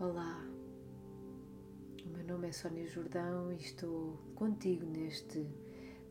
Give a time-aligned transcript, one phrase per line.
[0.00, 0.40] Olá,
[2.04, 5.44] o meu nome é Sónia Jordão e estou contigo neste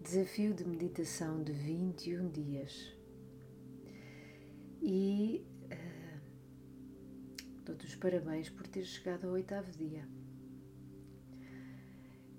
[0.01, 2.93] desafio de meditação de 21 dias.
[4.81, 6.21] E uh,
[7.63, 10.05] dou-te os parabéns por ter chegado ao oitavo dia.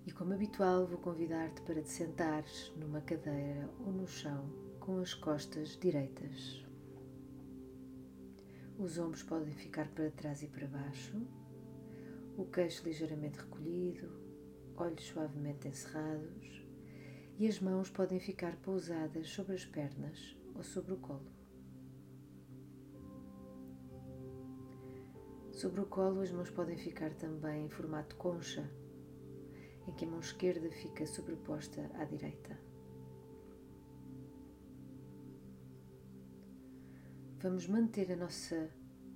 [0.06, 5.14] E como habitual, vou convidar-te para te sentares numa cadeira ou no chão com as
[5.14, 6.62] costas direitas.
[8.78, 11.26] Os ombros podem ficar para trás e para baixo,
[12.38, 14.08] o queixo ligeiramente recolhido,
[14.76, 16.64] olhos suavemente encerrados
[17.36, 21.32] e as mãos podem ficar pousadas sobre as pernas ou sobre o colo.
[25.50, 28.70] Sobre o colo, as mãos podem ficar também em formato concha,
[29.89, 32.56] em que a mão esquerda fica sobreposta à direita.
[37.41, 38.70] Vamos manter a nossa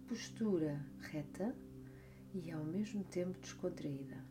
[0.08, 1.54] postura reta
[2.34, 4.24] e ao mesmo tempo descontraída.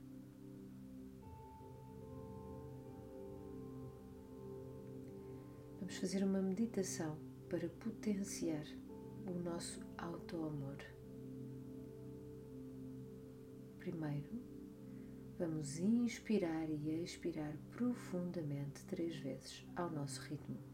[5.79, 7.17] Vamos fazer uma meditação
[7.49, 8.65] para potenciar
[9.27, 10.77] o nosso auto-amor.
[13.79, 14.41] Primeiro,
[15.37, 20.70] vamos inspirar e expirar profundamente três vezes ao nosso ritmo.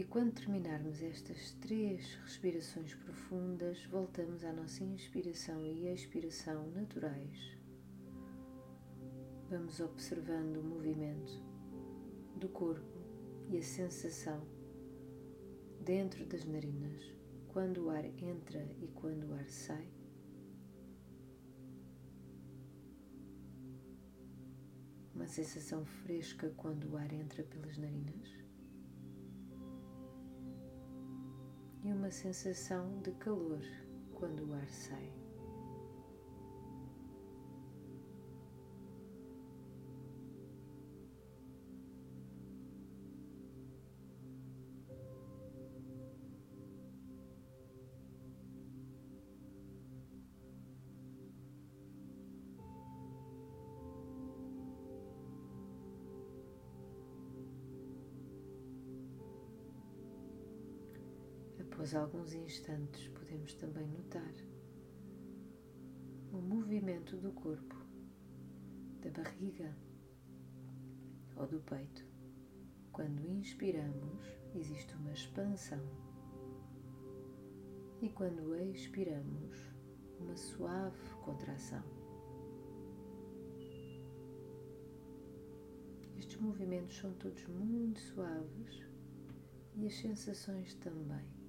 [0.00, 7.38] E quando terminarmos estas três respirações profundas, voltamos à nossa inspiração e expiração naturais.
[9.50, 11.44] Vamos observando o movimento
[12.34, 12.98] do corpo
[13.50, 14.42] e a sensação
[15.84, 17.02] dentro das narinas,
[17.48, 19.86] quando o ar entra e quando o ar sai.
[25.14, 28.49] Uma sensação fresca quando o ar entra pelas narinas.
[32.10, 33.62] Sensação de calor
[34.14, 35.29] quando o ar sai.
[61.80, 64.34] Após alguns instantes, podemos também notar
[66.30, 67.74] o movimento do corpo,
[69.00, 69.74] da barriga
[71.36, 72.04] ou do peito.
[72.92, 74.22] Quando inspiramos,
[74.54, 75.80] existe uma expansão,
[78.02, 79.56] e quando expiramos,
[80.18, 81.82] uma suave contração.
[86.18, 88.86] Estes movimentos são todos muito suaves
[89.76, 91.39] e as sensações também.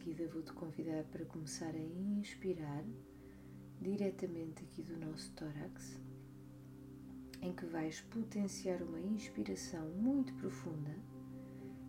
[0.00, 2.82] Seguida vou-te convidar para começar a inspirar
[3.82, 6.00] diretamente aqui do nosso tórax,
[7.42, 10.96] em que vais potenciar uma inspiração muito profunda,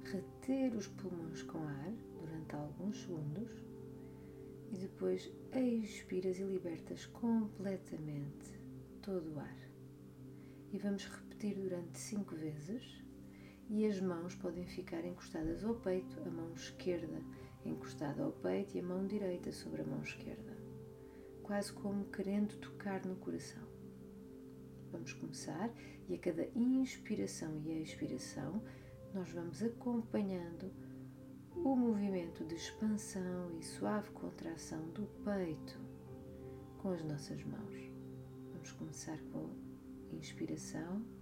[0.03, 3.49] reter os pulmões com ar durante alguns segundos
[4.73, 8.51] e depois expiras e libertas completamente
[9.01, 9.57] todo o ar.
[10.73, 13.01] E vamos repetir durante cinco vezes
[13.69, 17.21] e as mãos podem ficar encostadas ao peito, a mão esquerda
[17.65, 20.57] encostada ao peito e a mão direita sobre a mão esquerda,
[21.43, 23.63] quase como querendo tocar no coração.
[24.91, 25.69] Vamos começar
[26.09, 28.61] e a cada inspiração e expiração
[29.13, 30.71] nós vamos acompanhando
[31.55, 35.79] o movimento de expansão e suave contração do peito
[36.81, 37.75] com as nossas mãos.
[38.51, 39.49] Vamos começar com
[40.15, 41.20] inspiração.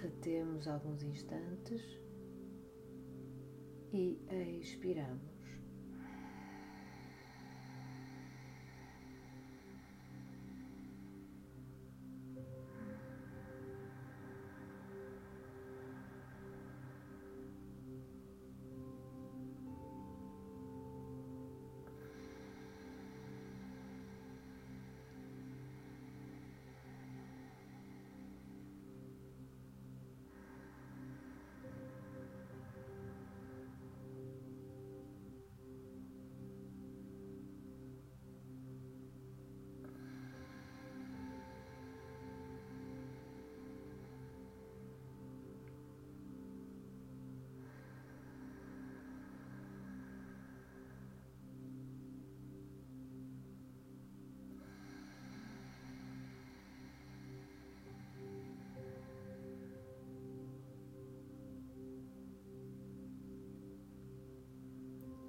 [0.00, 1.82] Retemos alguns instantes
[3.92, 4.16] e
[4.60, 5.27] expiramos.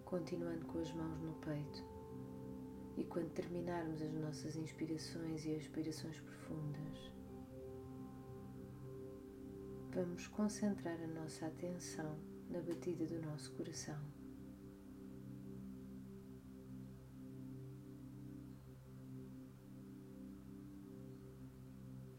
[0.09, 1.85] Continuando com as mãos no peito.
[2.97, 7.11] E quando terminarmos as nossas inspirações e expirações profundas,
[9.91, 12.17] vamos concentrar a nossa atenção
[12.49, 14.01] na batida do nosso coração.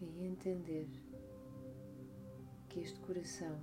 [0.01, 0.89] E entender
[2.69, 3.61] que este coração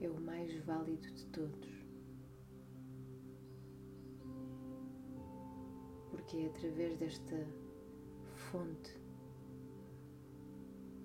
[0.00, 1.73] é o mais válido de todos.
[6.24, 7.36] Porque é através desta
[8.34, 8.98] fonte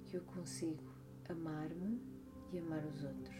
[0.05, 0.83] que eu consigo
[1.27, 2.01] amar-me
[2.53, 3.37] e amar os outros.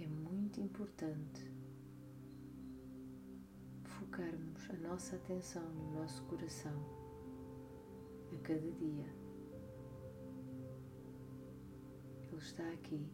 [0.00, 1.52] É muito importante
[3.84, 6.74] focarmos a nossa atenção no nosso coração
[8.32, 9.25] a cada dia.
[12.36, 13.10] Ele está aqui.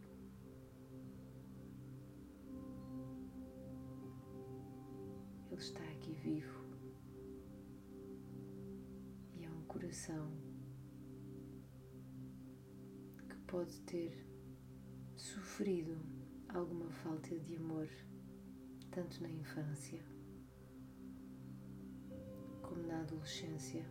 [5.48, 6.64] Ele está aqui vivo.
[9.36, 10.28] E é um coração
[13.28, 14.26] que pode ter
[15.14, 15.96] sofrido
[16.48, 17.88] alguma falta de amor,
[18.90, 20.02] tanto na infância
[22.60, 23.86] como na adolescência,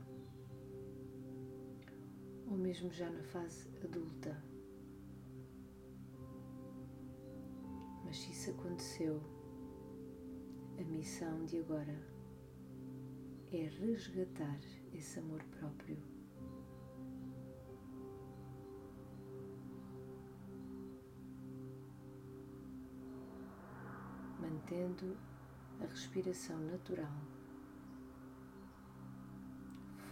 [2.47, 4.50] ou mesmo já na fase adulta.
[8.11, 9.21] Mas se isso aconteceu,
[10.77, 11.97] a missão de agora
[13.53, 14.59] é resgatar
[14.93, 15.97] esse amor próprio.
[24.41, 25.17] Mantendo
[25.79, 27.15] a respiração natural,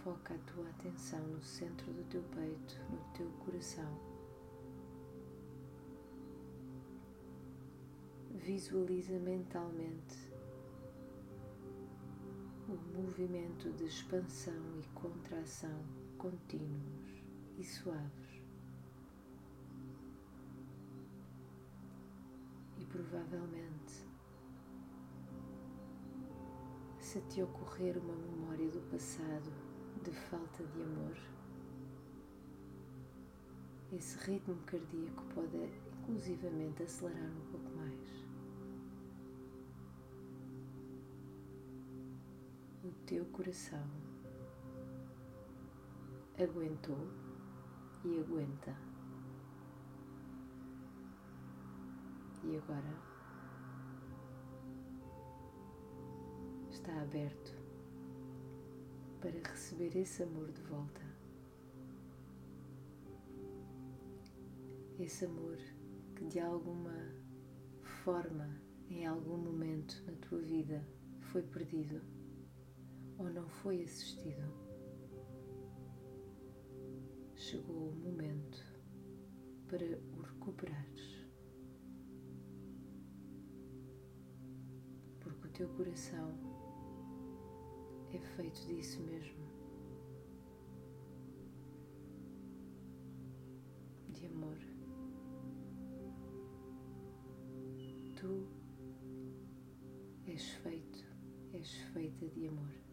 [0.02, 4.19] foca a tua atenção no centro do teu peito, no teu coração.
[8.42, 10.32] Visualiza mentalmente
[12.66, 15.84] o movimento de expansão e contração
[16.16, 17.22] contínuos
[17.58, 18.42] e suaves.
[22.78, 24.08] E provavelmente,
[26.98, 29.52] se te ocorrer uma memória do passado
[30.02, 31.16] de falta de amor,
[33.92, 37.69] esse ritmo cardíaco pode inclusivamente acelerar um pouco
[42.90, 43.86] o teu coração
[46.36, 47.08] aguentou
[48.04, 48.76] e aguenta.
[52.42, 52.94] E agora
[56.70, 57.54] está aberto
[59.20, 61.00] para receber esse amor de volta.
[64.98, 65.58] Esse amor
[66.16, 66.96] que de alguma
[68.04, 70.84] forma, em algum momento na tua vida,
[71.20, 72.19] foi perdido
[73.20, 74.42] ou não foi assistido,
[77.34, 78.58] chegou o momento
[79.68, 81.28] para o recuperares.
[85.20, 86.32] Porque o teu coração
[88.14, 89.50] é feito disso mesmo.
[94.08, 94.56] De amor.
[98.16, 98.48] Tu
[100.26, 101.04] és feito,
[101.52, 102.89] és feita de amor.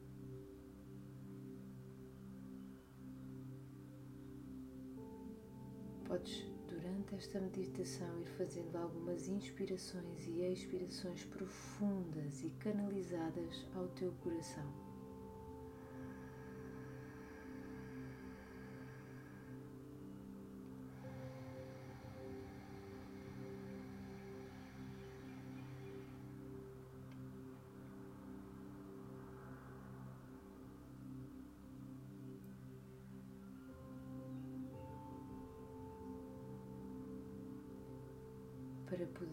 [6.08, 14.14] Podes, durante esta meditação, ir fazendo algumas inspirações e expirações profundas e canalizadas ao teu
[14.24, 14.64] coração.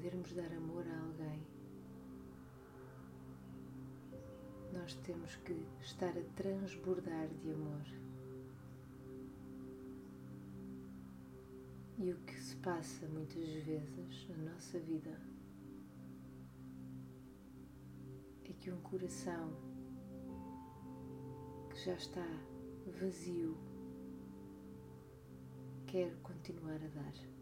[0.04, 1.42] Podermos dar amor a alguém,
[4.70, 7.86] nós temos que estar a transbordar de amor.
[11.96, 15.18] E o que se passa muitas vezes na nossa vida
[18.44, 19.56] é que um coração
[21.70, 22.26] que já está
[23.00, 23.56] vazio
[25.86, 27.33] quer continuar a dar.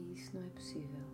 [0.00, 1.04] E isso não é possível.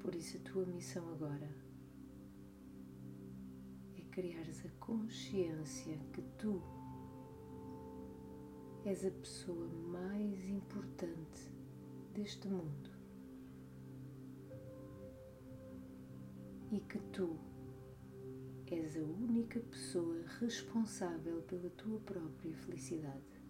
[0.00, 1.54] Por isso, a tua missão agora
[3.98, 6.62] é criares a consciência que tu
[8.84, 11.52] és a pessoa mais importante
[12.14, 12.90] deste mundo
[16.72, 17.38] e que tu
[18.72, 23.42] és a única pessoa responsável pela tua própria felicidade.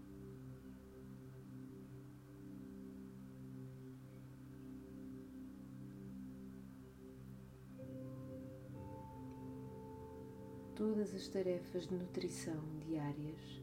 [10.74, 13.62] Todas as tarefas de nutrição diárias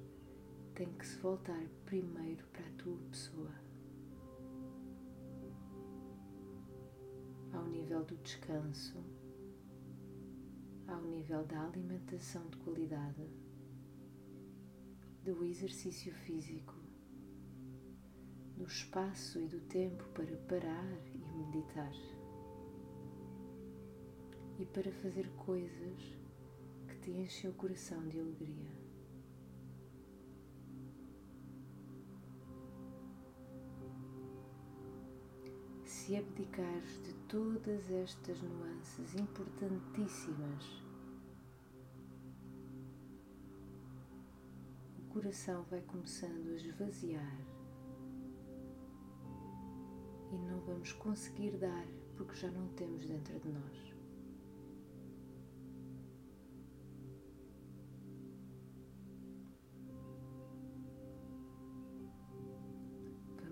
[0.73, 3.53] têm que se voltar primeiro para a tua pessoa.
[7.51, 9.03] Ao nível do descanso,
[10.89, 13.29] ao nível da alimentação de qualidade,
[15.23, 16.73] do exercício físico,
[18.57, 21.93] do espaço e do tempo para parar e meditar
[24.57, 26.17] e para fazer coisas
[26.87, 28.78] que te enchem o coração de alegria.
[36.09, 40.81] Se abdicares de todas estas nuances importantíssimas,
[44.97, 47.39] o coração vai começando a esvaziar
[50.31, 51.85] e não vamos conseguir dar
[52.17, 53.89] porque já não temos dentro de nós.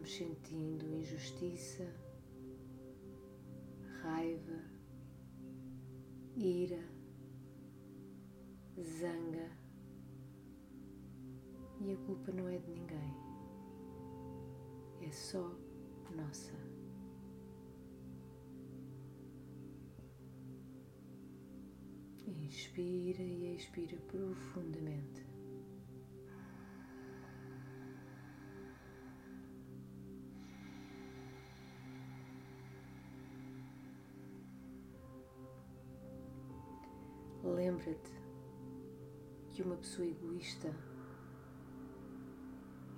[0.07, 2.06] Sentindo injustiça
[6.37, 6.83] ira,
[8.79, 9.57] zanga.
[11.79, 13.13] E a culpa não é de ninguém,
[15.01, 15.51] é só
[16.15, 16.53] nossa.
[22.25, 25.16] Inspira e expira profundamente.
[37.77, 38.11] Lembra-te
[39.51, 40.73] que uma pessoa egoísta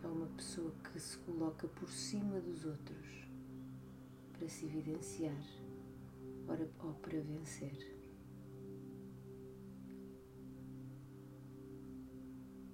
[0.02, 3.28] é uma pessoa que se coloca por cima dos outros
[4.32, 5.44] para se evidenciar
[6.48, 8.00] ou para vencer.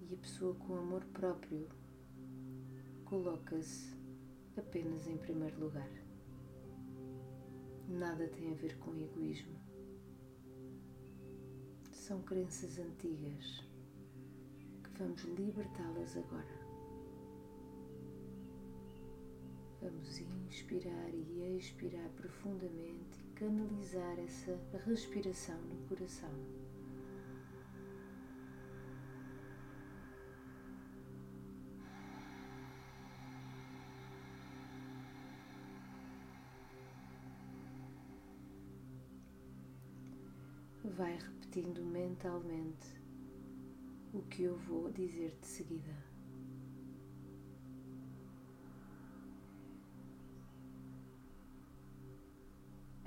[0.08, 1.68] E a pessoa com amor próprio
[3.04, 3.98] coloca-se
[4.56, 5.90] apenas em primeiro lugar.
[7.90, 9.75] Nada tem a ver com egoísmo
[12.06, 13.64] são crenças antigas
[14.84, 16.60] que vamos libertá-las agora.
[19.82, 26.30] Vamos inspirar e expirar profundamente e canalizar essa respiração no coração.
[40.96, 41.18] vai
[41.56, 42.86] repetindo mentalmente
[44.14, 45.96] o que eu vou dizer de seguida.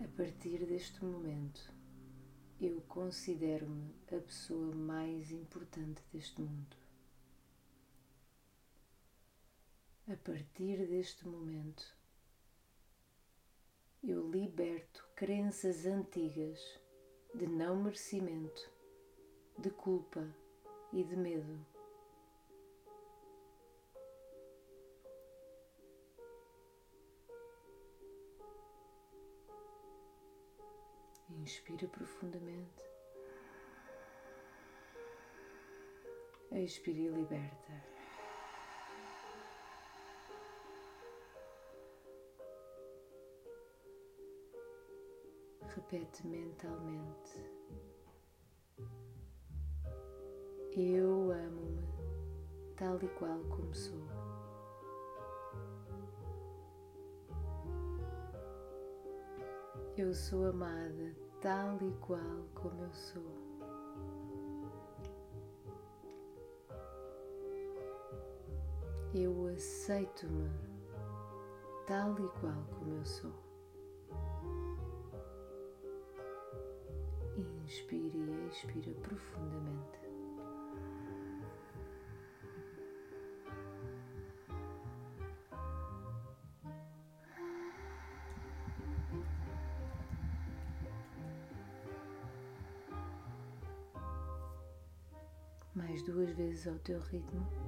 [0.02, 1.60] A partir deste momento,
[2.58, 6.76] eu considero-me a pessoa mais importante deste mundo.
[10.10, 11.94] A partir deste momento,
[14.02, 16.87] eu liberto crenças antigas
[17.34, 18.70] de não merecimento
[19.58, 20.26] de culpa
[20.92, 21.66] e de medo.
[31.30, 32.82] Inspira profundamente.
[36.50, 37.97] Expira e liberta.
[45.78, 47.40] Repete mentalmente.
[50.72, 51.88] Eu amo-me
[52.76, 54.02] tal e qual como sou.
[59.96, 63.22] Eu sou amada tal e qual como eu sou.
[69.14, 70.50] Eu aceito-me
[71.86, 73.47] tal e qual como eu sou.
[77.68, 79.98] Inspire e expira profundamente.
[95.74, 97.67] mais duas vezes ao teu ritmo.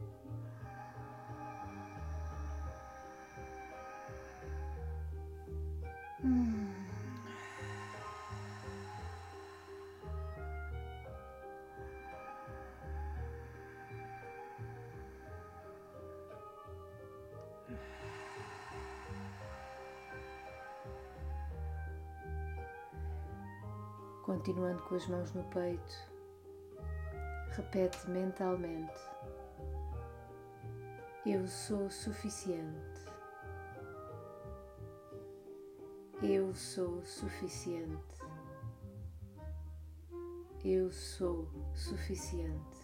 [24.30, 25.92] Continuando com as mãos no peito,
[27.48, 29.02] Repete mentalmente:
[31.26, 33.10] Eu sou suficiente.
[36.22, 38.20] Eu sou suficiente.
[40.64, 42.79] Eu sou suficiente.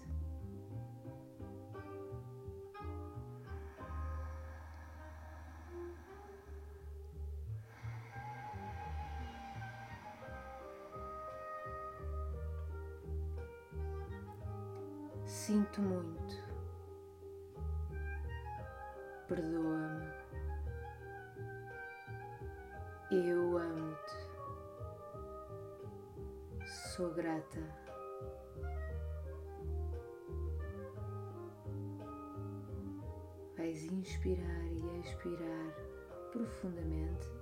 [15.47, 16.35] Sinto muito.
[19.29, 20.11] Perdoa-me.
[23.13, 24.17] Eu amo-te.
[26.67, 27.61] Sou grata.
[33.57, 35.73] Vais inspirar e expirar
[36.33, 37.36] profundamente.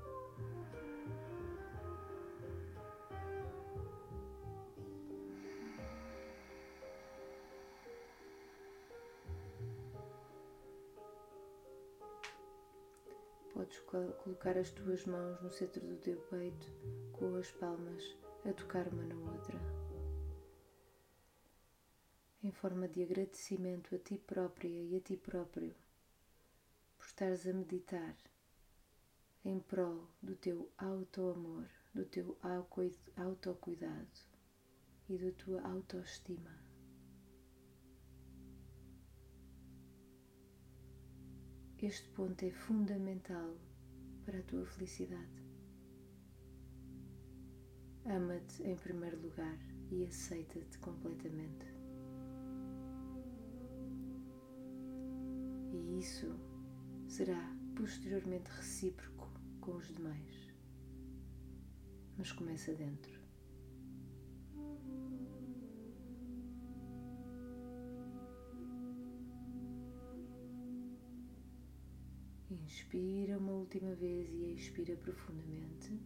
[13.55, 16.67] Podes colocar as tuas mãos no centro do teu peito,
[17.13, 18.03] com as palmas
[18.45, 19.57] a tocar uma na outra,
[22.43, 25.73] em forma de agradecimento a ti própria e a ti próprio
[26.99, 28.17] por estares a meditar
[29.45, 32.37] em prol do teu auto-amor, do teu
[33.17, 34.19] autocuidado
[35.09, 36.64] e da tua autoestima.
[41.87, 43.59] Este ponto é fundamental
[44.25, 45.45] para a tua felicidade.
[48.07, 49.59] Ama-te em primeiro lugar
[49.91, 51.67] e aceita-te completamente.
[55.75, 56.35] E isso
[57.07, 59.29] será posteriormente recíproco
[59.61, 60.55] com os demais.
[62.17, 63.14] Mas começa dentro.
[72.75, 75.97] Inspira uma última vez e expira profundamente.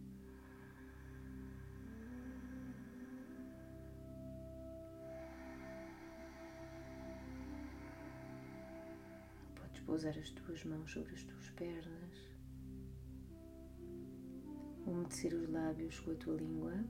[9.55, 12.35] Podes pousar as tuas mãos sobre as tuas pernas,
[14.85, 16.85] umedecer os lábios com a tua língua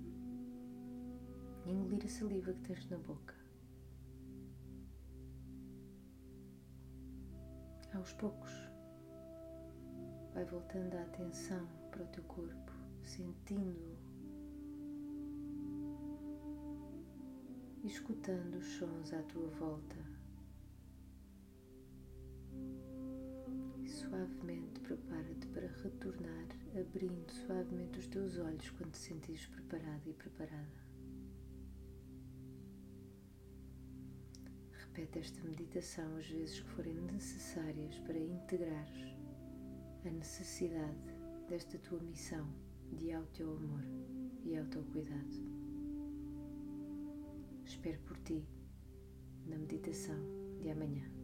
[1.66, 3.34] e engolir a saliva que tens na boca.
[7.94, 8.69] Aos poucos
[10.34, 12.72] Vai voltando a atenção para o teu corpo,
[13.04, 14.10] sentindo-o
[17.84, 19.96] escutando os sons à tua volta.
[23.84, 26.48] E suavemente prepara-te para retornar,
[26.80, 30.90] abrindo suavemente os teus olhos quando te sentires preparado e preparada.
[34.72, 39.19] Repete esta meditação as vezes que forem necessárias para integrares
[40.06, 40.98] a necessidade
[41.50, 42.48] desta tua missão
[42.94, 43.84] de auto-amor
[44.46, 45.60] e autocuidado.
[47.66, 48.48] Espero por ti
[49.46, 50.18] na meditação
[50.60, 51.19] de amanhã.